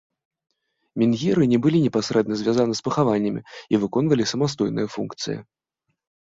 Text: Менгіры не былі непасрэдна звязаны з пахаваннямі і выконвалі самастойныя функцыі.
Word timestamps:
Менгіры 1.01 1.43
не 1.51 1.59
былі 1.65 1.81
непасрэдна 1.87 2.33
звязаны 2.39 2.73
з 2.79 2.83
пахаваннямі 2.87 3.45
і 3.75 3.81
выконвалі 3.85 4.27
самастойныя 4.33 4.87
функцыі. 4.97 5.37